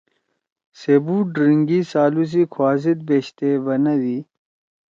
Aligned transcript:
سے 0.79 0.93
بُوڑ 1.05 1.25
رینگی 1.39 1.79
سالُو 1.91 2.23
سی 2.31 2.41
کُھوا 2.51 2.71
زید 2.81 2.99
بیشتے 3.07 3.49
بنَدی: 3.63 4.17